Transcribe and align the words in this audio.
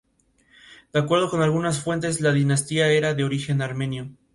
De 0.93 0.97
acuerdo 0.99 1.29
con 1.29 1.43
algunas 1.43 1.79
fuentes 1.83 2.21
la 2.21 2.31
dinastía 2.31 2.87
era 2.91 3.13
de 3.13 3.23
origen 3.23 3.61
armenio. 3.61 4.09